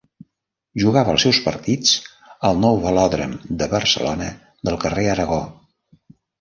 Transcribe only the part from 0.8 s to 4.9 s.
Jugava els seus partits al Nou Velòdrom de Barcelona del